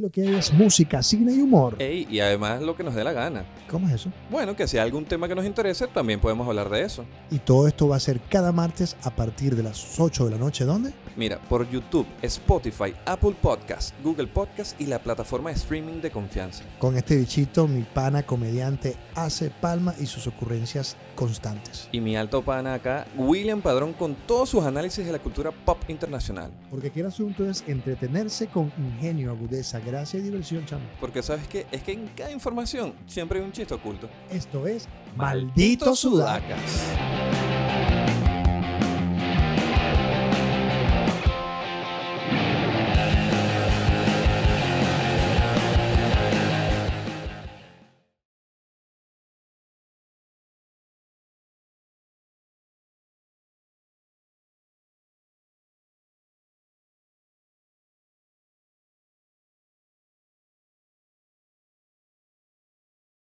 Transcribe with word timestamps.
lo 0.00 0.10
que 0.10 0.22
hay 0.22 0.34
es 0.34 0.52
música, 0.52 1.02
cine 1.02 1.32
y 1.34 1.42
humor. 1.42 1.76
Ey, 1.78 2.06
y 2.10 2.20
además 2.20 2.62
lo 2.62 2.74
que 2.74 2.82
nos 2.82 2.94
dé 2.94 3.04
la 3.04 3.12
gana. 3.12 3.44
¿Cómo 3.68 3.86
es 3.86 3.94
eso? 3.94 4.10
Bueno, 4.30 4.56
que 4.56 4.66
si 4.66 4.78
hay 4.78 4.84
algún 4.84 5.04
tema 5.04 5.28
que 5.28 5.34
nos 5.34 5.44
interese, 5.44 5.86
también 5.88 6.20
podemos 6.20 6.48
hablar 6.48 6.70
de 6.70 6.82
eso. 6.82 7.04
Y 7.30 7.38
todo 7.38 7.68
esto 7.68 7.86
va 7.86 7.96
a 7.96 8.00
ser 8.00 8.20
cada 8.30 8.50
martes 8.50 8.96
a 9.02 9.14
partir 9.14 9.54
de 9.54 9.62
las 9.62 10.00
8 10.00 10.24
de 10.24 10.30
la 10.30 10.38
noche. 10.38 10.64
¿Dónde? 10.64 10.92
Mira, 11.16 11.38
por 11.38 11.68
YouTube, 11.68 12.06
Spotify, 12.22 12.94
Apple 13.04 13.34
Podcast, 13.42 13.94
Google 14.02 14.28
Podcast 14.28 14.80
y 14.80 14.86
la 14.86 15.00
plataforma 15.00 15.50
de 15.50 15.56
streaming 15.56 16.00
de 16.00 16.10
confianza. 16.10 16.64
Con 16.78 16.96
este 16.96 17.16
bichito, 17.16 17.68
mi 17.68 17.82
pana 17.82 18.22
comediante 18.22 18.96
hace 19.14 19.50
palma 19.50 19.94
y 20.00 20.06
sus 20.06 20.26
ocurrencias 20.26 20.96
constantes. 21.14 21.88
Y 21.92 22.00
mi 22.00 22.16
alto 22.16 22.42
pana 22.42 22.74
acá, 22.74 23.06
William 23.16 23.60
Padrón, 23.60 23.92
con 23.92 24.14
todos 24.26 24.48
sus 24.48 24.64
análisis 24.64 25.04
de 25.04 25.12
la 25.12 25.18
cultura 25.18 25.50
pop 25.50 25.78
internacional. 25.88 26.50
Porque 26.70 26.86
aquí 26.88 27.00
el 27.00 27.06
asunto 27.06 27.44
es 27.44 27.64
entretenerse 27.66 28.46
con 28.46 28.72
ingenio, 28.78 29.30
agudeza, 29.30 29.80
gracia 29.90 30.20
y 30.20 30.22
diversión, 30.22 30.64
chamo. 30.66 30.84
Porque 31.00 31.22
sabes 31.22 31.46
qué? 31.48 31.66
es 31.70 31.82
que 31.82 31.92
en 31.92 32.08
cada 32.08 32.30
información 32.30 32.94
siempre 33.06 33.38
hay 33.38 33.44
un 33.44 33.52
chiste 33.52 33.74
oculto. 33.74 34.08
Esto 34.30 34.66
es 34.66 34.88
Maldito. 35.16 35.94
Sudacas. 35.94 37.09